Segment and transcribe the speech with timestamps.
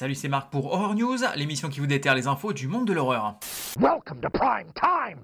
[0.00, 2.94] Salut, c'est Marc pour Horror News, l'émission qui vous déterre les infos du monde de
[2.94, 3.38] l'horreur.
[3.78, 5.18] Welcome to prime time.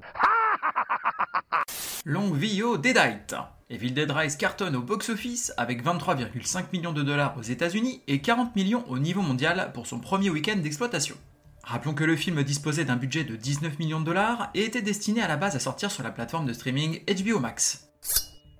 [2.04, 3.36] Longue vie au Deadite.
[3.70, 8.54] Evil Dead Rise cartonne au box-office avec 23,5 millions de dollars aux États-Unis et 40
[8.54, 11.16] millions au niveau mondial pour son premier week-end d'exploitation.
[11.64, 15.22] Rappelons que le film disposait d'un budget de 19 millions de dollars et était destiné
[15.22, 17.88] à la base à sortir sur la plateforme de streaming HBO Max.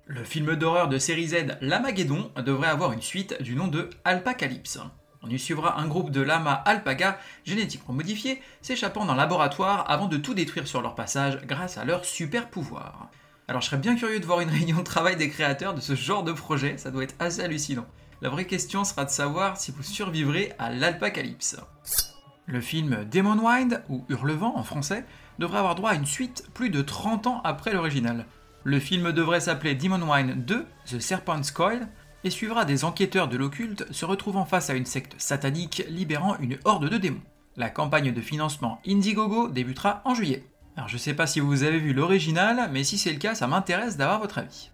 [0.07, 4.79] Le film d'horreur de série Z L'Amageddon devrait avoir une suite du nom de Alpacalypse.
[5.23, 10.17] On y suivra un groupe de lamas alpaga génétiquement modifiés s'échappant d'un laboratoire avant de
[10.17, 13.09] tout détruire sur leur passage grâce à leur super pouvoir.
[13.47, 15.95] Alors je serais bien curieux de voir une réunion de travail des créateurs de ce
[15.95, 17.87] genre de projet, ça doit être assez hallucinant.
[18.21, 21.57] La vraie question sera de savoir si vous survivrez à l'alpacalypse.
[22.45, 25.05] Le film Demon Wind, ou Hurlevent en français,
[25.37, 28.25] devrait avoir droit à une suite plus de 30 ans après l'original.
[28.63, 31.87] Le film devrait s'appeler Demon Wind 2, The Serpent's Coil,
[32.23, 36.57] et suivra des enquêteurs de l'occulte se retrouvant face à une secte satanique libérant une
[36.65, 37.21] horde de démons.
[37.55, 40.43] La campagne de financement Indiegogo débutera en juillet.
[40.75, 43.47] Alors je sais pas si vous avez vu l'original, mais si c'est le cas, ça
[43.47, 44.69] m'intéresse d'avoir votre avis.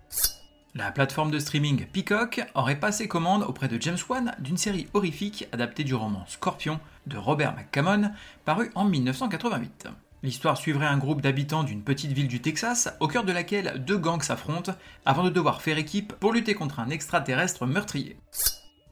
[0.75, 5.47] La plateforme de streaming Peacock aurait passé commande auprès de James Wan d'une série horrifique
[5.51, 8.11] adaptée du roman Scorpion de Robert McCammon,
[8.43, 9.87] paru en 1988.
[10.23, 13.97] L'histoire suivrait un groupe d'habitants d'une petite ville du Texas, au cœur de laquelle deux
[13.97, 14.71] gangs s'affrontent,
[15.05, 18.15] avant de devoir faire équipe pour lutter contre un extraterrestre meurtrier.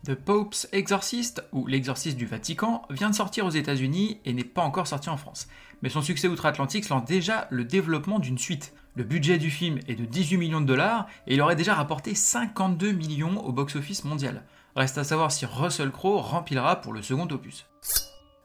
[0.04, 4.64] The Pope's Exorcist, ou L'exorciste du Vatican, vient de sortir aux États-Unis et n'est pas
[4.64, 5.48] encore sorti en France.
[5.82, 8.73] Mais son succès outre-Atlantique lance déjà le développement d'une suite.
[8.95, 12.14] Le budget du film est de 18 millions de dollars et il aurait déjà rapporté
[12.14, 14.44] 52 millions au box-office mondial.
[14.76, 17.67] Reste à savoir si Russell Crowe remplira pour le second opus.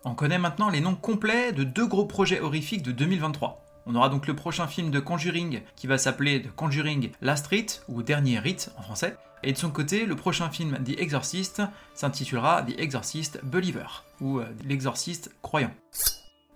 [0.09, 3.61] On connaît maintenant les noms complets de deux gros projets horrifiques de 2023.
[3.87, 7.83] On aura donc le prochain film de Conjuring qui va s'appeler The Conjuring Last Rite
[7.89, 9.17] ou Dernier Rite en français.
[9.43, 11.61] Et de son côté, le prochain film The Exorcist
[11.95, 15.73] s'intitulera The Exorcist Believer ou euh, L'exorciste croyant.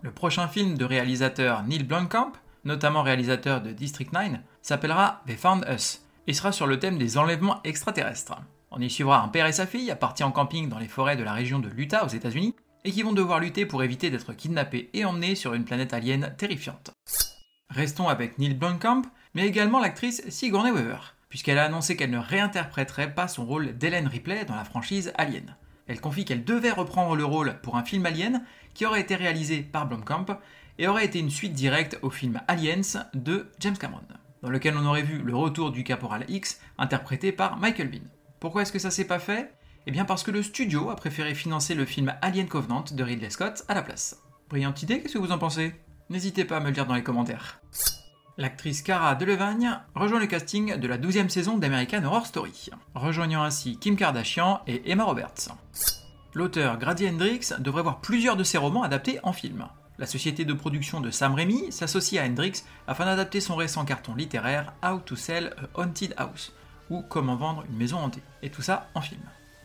[0.02, 2.34] Le prochain film de réalisateur Neil Blomkamp,
[2.64, 7.18] notamment réalisateur de District 9, s'appellera They Found Us et sera sur le thème des
[7.18, 8.36] enlèvements extraterrestres.
[8.70, 11.24] On y suivra un père et sa fille partis en camping dans les forêts de
[11.24, 14.90] la région de l'Utah aux États-Unis et qui vont devoir lutter pour éviter d'être kidnappés
[14.94, 16.92] et emmenés sur une planète alien terrifiante.
[17.68, 19.02] Restons avec Neil Blomkamp,
[19.34, 24.08] mais également l'actrice Sigourney Weaver, puisqu'elle a annoncé qu'elle ne réinterpréterait pas son rôle d'Hélène
[24.08, 25.56] Ripley dans la franchise Alien.
[25.86, 29.62] Elle confie qu'elle devait reprendre le rôle pour un film Alien qui aurait été réalisé
[29.62, 30.26] par Blomkamp
[30.78, 34.00] et aurait été une suite directe au film Aliens de James Cameron,
[34.42, 38.08] dans lequel on aurait vu le retour du caporal X interprété par Michael Bean.
[38.40, 39.52] Pourquoi est-ce que ça s'est pas fait?
[39.86, 43.30] Eh bien parce que le studio a préféré financer le film Alien Covenant de Ridley
[43.30, 44.18] Scott à la place.
[44.50, 45.74] Brillante idée, qu'est-ce que vous en pensez?
[46.10, 47.60] N'hésitez pas à me le dire dans les commentaires.
[48.36, 53.78] L'actrice Cara Delevingne rejoint le casting de la 12e saison d'American Horror Story, rejoignant ainsi
[53.78, 55.48] Kim Kardashian et Emma Roberts.
[56.34, 59.66] L'auteur Grady Hendrix devrait voir plusieurs de ses romans adaptés en film.
[59.98, 64.14] La société de production de Sam Raimi s'associe à Hendrix afin d'adapter son récent carton
[64.14, 66.52] littéraire How to Sell a Haunted House,
[66.90, 69.20] ou Comment vendre une maison hantée, et tout ça en film.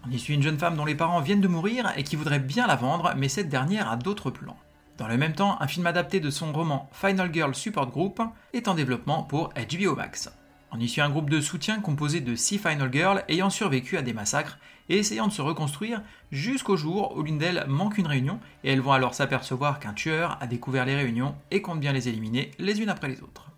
[0.08, 2.40] On y suit une jeune femme dont les parents viennent de mourir et qui voudrait
[2.40, 4.58] bien la vendre, mais cette dernière a d'autres plans.
[5.00, 8.22] Dans le même temps, un film adapté de son roman Final Girl Support Group
[8.54, 10.32] est en développement pour HBO Max.
[10.72, 14.04] On y suit un groupe de soutien composé de 6 Final Girls ayant survécu à
[14.04, 18.40] des massacres et essayant de se reconstruire jusqu'au jour où l'une d'elles manque une réunion
[18.64, 22.10] et elles vont alors s'apercevoir qu'un tueur a découvert les réunions et compte bien les
[22.10, 23.55] éliminer les unes après les autres.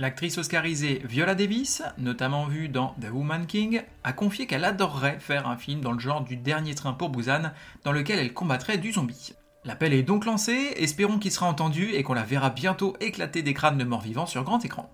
[0.00, 5.46] L'actrice oscarisée Viola Davis, notamment vue dans The Woman King, a confié qu'elle adorerait faire
[5.46, 7.52] un film dans le genre du dernier train pour Busan,
[7.84, 9.34] dans lequel elle combattrait du zombie.
[9.62, 13.52] L'appel est donc lancé, espérons qu'il sera entendu et qu'on la verra bientôt éclater des
[13.52, 14.90] crânes de morts vivants sur grand écran.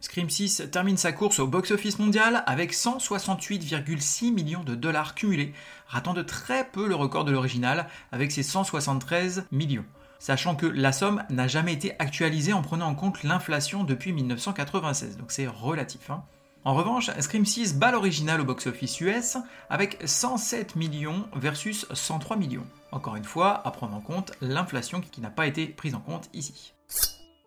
[0.00, 5.52] Scream 6 termine sa course au box-office mondial avec 168,6 millions de dollars cumulés,
[5.86, 9.84] ratant de très peu le record de l'original avec ses 173 millions,
[10.22, 15.16] sachant que la somme n'a jamais été actualisée en prenant en compte l'inflation depuis 1996,
[15.16, 16.10] donc c'est relatif.
[16.10, 16.22] Hein.
[16.64, 19.36] En revanche, Scream 6 bat l'original au box-office US
[19.68, 22.64] avec 107 millions versus 103 millions.
[22.92, 26.30] Encore une fois, à prendre en compte l'inflation qui n'a pas été prise en compte
[26.34, 26.72] ici.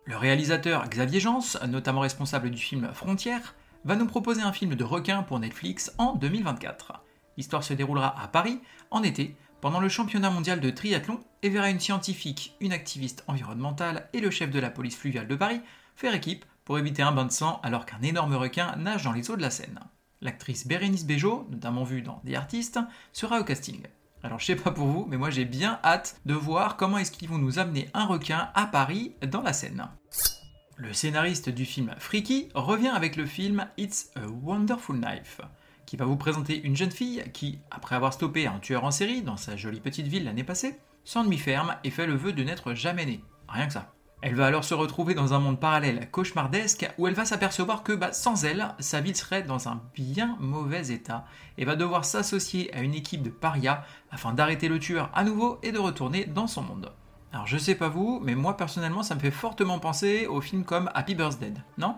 [0.04, 3.54] Le réalisateur Xavier Jans, notamment responsable du film Frontières,
[3.86, 6.92] va nous proposer un film de requin pour Netflix en 2024.
[7.38, 9.34] L'histoire se déroulera à Paris, en été,
[9.66, 14.30] pendant le championnat mondial de triathlon, et verra une scientifique, une activiste environnementale et le
[14.30, 15.60] chef de la police fluviale de Paris
[15.96, 19.28] faire équipe pour éviter un bain de sang alors qu'un énorme requin nage dans les
[19.28, 19.80] eaux de la Seine.
[20.20, 22.78] L'actrice Bérénice Bejo, notamment vue dans Des Artistes,
[23.12, 23.82] sera au casting.
[24.22, 27.10] Alors je sais pas pour vous, mais moi j'ai bien hâte de voir comment est-ce
[27.10, 29.88] qu'ils vont nous amener un requin à Paris dans la Seine.
[30.76, 35.40] Le scénariste du film Freaky revient avec le film It's a Wonderful Knife,
[35.86, 39.22] qui va vous présenter une jeune fille qui, après avoir stoppé un tueur en série
[39.22, 42.74] dans sa jolie petite ville l'année passée, s'ennuie ferme et fait le vœu de n'être
[42.74, 43.24] jamais née.
[43.48, 43.92] Rien que ça.
[44.22, 47.92] Elle va alors se retrouver dans un monde parallèle cauchemardesque où elle va s'apercevoir que
[47.92, 51.26] bah, sans elle, sa ville serait dans un bien mauvais état
[51.58, 55.58] et va devoir s'associer à une équipe de parias afin d'arrêter le tueur à nouveau
[55.62, 56.92] et de retourner dans son monde.
[57.32, 60.64] Alors je sais pas vous, mais moi personnellement ça me fait fortement penser aux films
[60.64, 61.96] comme Happy Birthday, non?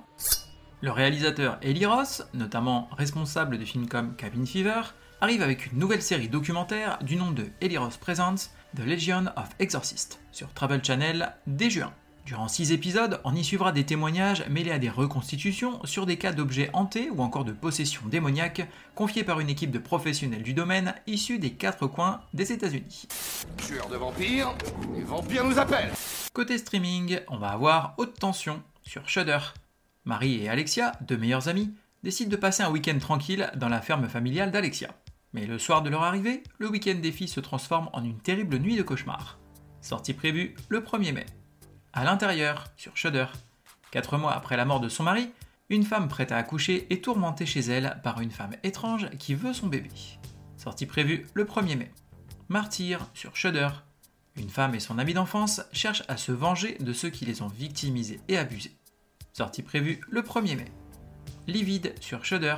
[0.81, 4.83] Le réalisateur Eli Ross, notamment responsable de films comme Cabin Fever,
[5.21, 9.49] arrive avec une nouvelle série documentaire du nom de Eli Ross Presents The Legion of
[9.59, 11.93] Exorcists sur Travel Channel dès juin.
[12.27, 16.33] Durant 6 épisodes, on y suivra des témoignages mêlés à des reconstitutions sur des cas
[16.33, 20.95] d'objets hantés ou encore de possession démoniaque confiés par une équipe de professionnels du domaine
[21.09, 23.09] issus des quatre coins des États-Unis.
[23.67, 24.55] Tueur de vampires,
[24.95, 25.91] les vampires nous appellent
[26.33, 29.39] Côté streaming, on va avoir Haute Tension sur Shudder.
[30.09, 31.71] Marie et Alexia, deux meilleures amies,
[32.03, 34.89] décident de passer un week-end tranquille dans la ferme familiale d'Alexia.
[35.35, 38.57] Mais le soir de leur arrivée, le week-end des filles se transforme en une terrible
[38.57, 39.39] nuit de cauchemar.
[39.83, 41.27] Sortie prévue le 1er mai.
[41.93, 43.27] À l'intérieur, sur Shudder,
[43.91, 45.31] quatre mois après la mort de son mari,
[45.69, 49.53] une femme prête à accoucher est tourmentée chez elle par une femme étrange qui veut
[49.53, 49.91] son bébé.
[50.57, 51.93] Sortie prévue le 1er mai.
[52.49, 53.69] Martyr sur Shudder.
[54.37, 57.49] Une femme et son ami d'enfance cherchent à se venger de ceux qui les ont
[57.49, 58.73] victimisés et abusés.
[59.39, 60.65] Sortie prévue le 1er mai.
[61.47, 62.57] Livide sur Shudder.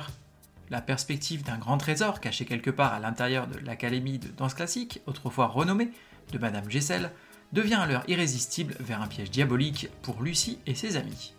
[0.71, 4.99] La perspective d'un grand trésor caché quelque part à l'intérieur de l'académie de danse classique,
[5.05, 5.91] autrefois renommée,
[6.31, 7.11] de Madame Gessel,
[7.53, 11.35] devient alors irrésistible vers un piège diabolique pour Lucie et ses amis.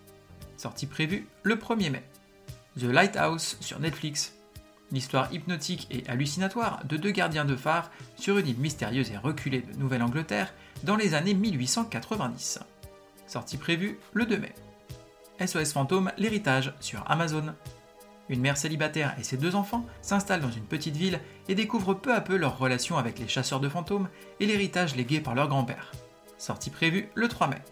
[0.56, 2.04] Sortie prévue le 1er mai.
[2.78, 4.34] The Lighthouse sur Netflix.
[4.92, 9.62] L'histoire hypnotique et hallucinatoire de deux gardiens de phare sur une île mystérieuse et reculée
[9.62, 10.54] de Nouvelle-Angleterre
[10.84, 12.60] dans les années 1890.
[13.26, 14.54] Sortie prévue le 2 mai.
[15.46, 17.54] SOS Fantôme, l'héritage sur Amazon.
[18.28, 22.14] Une mère célibataire et ses deux enfants s'installent dans une petite ville et découvrent peu
[22.14, 24.08] à peu leur relation avec les chasseurs de fantômes
[24.40, 25.92] et l'héritage légué par leur grand-père.
[26.38, 27.62] Sortie prévue le 3 mai.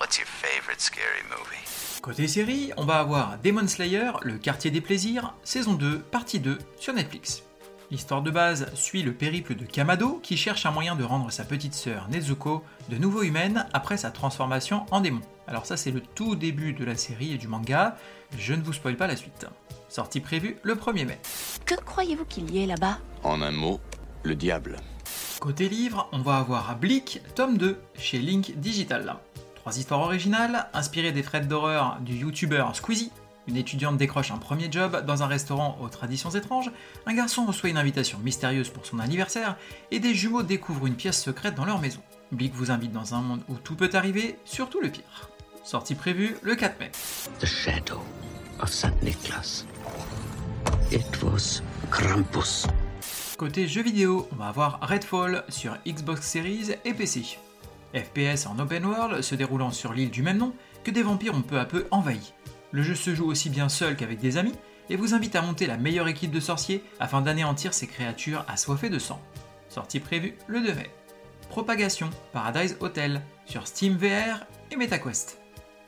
[0.00, 2.00] What's your favorite scary movie?
[2.02, 6.58] Côté série, on va avoir Demon Slayer, le quartier des plaisirs, saison 2, partie 2,
[6.76, 7.44] sur Netflix.
[7.92, 11.44] L'histoire de base suit le périple de Kamado qui cherche un moyen de rendre sa
[11.44, 15.20] petite sœur Nezuko de nouveau humaine après sa transformation en démon.
[15.46, 17.96] Alors ça c'est le tout début de la série et du manga,
[18.38, 19.46] je ne vous spoil pas la suite.
[19.88, 21.18] Sortie prévue le 1er mai.
[21.66, 22.98] Que croyez-vous qu'il y ait là-bas?
[23.22, 23.80] En un mot,
[24.22, 24.76] le diable.
[25.40, 29.16] Côté livre, on va avoir Bleak, tome 2, chez Link Digital.
[29.56, 33.12] Trois histoires originales, inspirées des frettes d'horreur du youtubeur Squeezie.
[33.48, 36.70] Une étudiante décroche un premier job dans un restaurant aux traditions étranges,
[37.06, 39.56] un garçon reçoit une invitation mystérieuse pour son anniversaire,
[39.90, 42.00] et des jumeaux découvrent une pièce secrète dans leur maison.
[42.30, 45.30] Bleak vous invite dans un monde où tout peut arriver, surtout le pire.
[45.64, 46.90] Sortie prévue le 4 mai.
[47.40, 48.00] The shadow
[48.60, 48.72] of.
[49.02, 49.64] Nicholas.
[50.90, 52.66] It was Krampus.
[53.36, 57.38] Côté jeux vidéo, on va avoir Redfall sur Xbox Series et PC.
[57.94, 61.42] FPS en open world se déroulant sur l'île du même nom que des vampires ont
[61.42, 62.32] peu à peu envahi.
[62.72, 64.54] Le jeu se joue aussi bien seul qu'avec des amis
[64.88, 68.90] et vous invite à monter la meilleure équipe de sorciers afin d'anéantir ces créatures assoiffées
[68.90, 69.20] de sang.
[69.68, 70.90] Sortie prévue le 2 mai.
[71.48, 75.38] Propagation Paradise Hotel sur Steam VR et MetaQuest.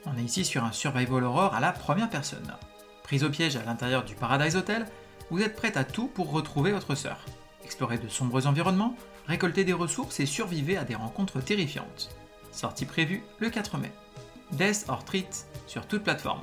[0.07, 2.55] On est ici sur un survival horror à la première personne.
[3.03, 4.87] Prise au piège à l'intérieur du Paradise Hotel,
[5.31, 7.25] vous êtes prête à tout pour retrouver votre sœur.
[7.65, 8.95] Explorer de sombres environnements,
[9.27, 12.15] récolter des ressources et survivre à des rencontres terrifiantes.
[12.53, 13.91] Sortie prévue le 4 mai.
[14.53, 16.43] Death or Treat sur toute plateforme.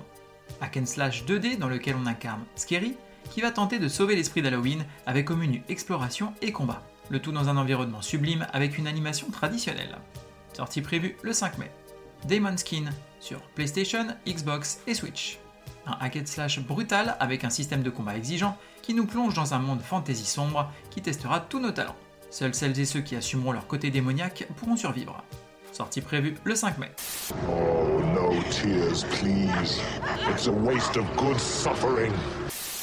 [0.61, 2.95] Hack and slash 2D dans lequel on incarne Scary,
[3.29, 6.81] qui va tenter de sauver l'esprit d'Halloween avec au menu exploration et combat.
[7.09, 9.97] Le tout dans un environnement sublime avec une animation traditionnelle.
[10.53, 11.71] Sortie prévue le 5 mai.
[12.27, 12.85] Demon Skin
[13.19, 15.39] sur PlayStation, Xbox et Switch.
[15.87, 19.59] Un hack slash brutal avec un système de combat exigeant qui nous plonge dans un
[19.59, 21.95] monde fantasy sombre qui testera tous nos talents.
[22.29, 25.23] Seuls celles et ceux qui assumeront leur côté démoniaque pourront survivre.
[25.71, 26.91] Sortie prévue le 5 mai.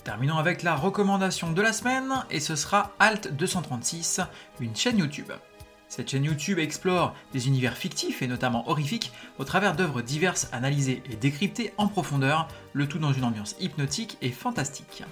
[0.05, 4.21] Terminons avec la recommandation de la semaine et ce sera Alt 236,
[4.61, 5.33] une chaîne YouTube.
[5.89, 11.03] Cette chaîne YouTube explore des univers fictifs et notamment horrifiques au travers d'œuvres diverses analysées
[11.11, 15.03] et décryptées en profondeur, le tout dans une ambiance hypnotique et fantastique.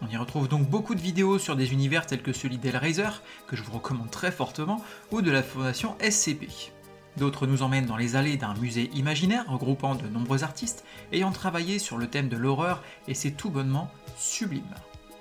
[0.00, 3.10] On y retrouve donc beaucoup de vidéos sur des univers tels que celui d'Hellraiser,
[3.46, 6.72] que je vous recommande très fortement, ou de la fondation SCP.
[7.16, 11.78] D'autres nous emmènent dans les allées d'un musée imaginaire regroupant de nombreux artistes ayant travaillé
[11.78, 14.74] sur le thème de l'horreur et c'est tout bonnement sublime.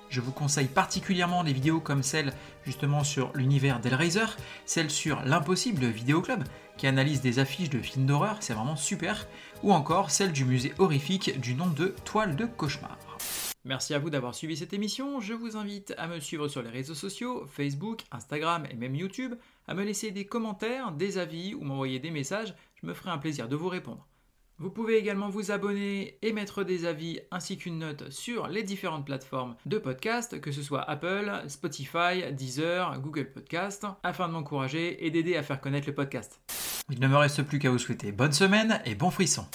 [0.09, 2.33] Je vous conseille particulièrement des vidéos comme celle
[2.65, 4.25] justement sur l'univers d'Hellraiser,
[4.65, 6.43] celle sur l'Impossible Vidéo Club
[6.77, 9.27] qui analyse des affiches de films d'horreur, c'est vraiment super,
[9.63, 12.97] ou encore celle du musée horrifique du nom de Toile de cauchemar.
[13.63, 15.19] Merci à vous d'avoir suivi cette émission.
[15.19, 19.35] Je vous invite à me suivre sur les réseaux sociaux, Facebook, Instagram et même YouTube,
[19.67, 22.55] à me laisser des commentaires, des avis ou m'envoyer des messages.
[22.81, 24.07] Je me ferai un plaisir de vous répondre.
[24.57, 29.05] Vous pouvez également vous abonner et mettre des avis ainsi qu'une note sur les différentes
[29.05, 35.09] plateformes de podcast, que ce soit Apple, Spotify, Deezer, Google Podcast, afin de m'encourager et
[35.09, 36.41] d'aider à faire connaître le podcast.
[36.91, 39.47] Il ne me reste plus qu'à vous souhaiter bonne semaine et bon frisson.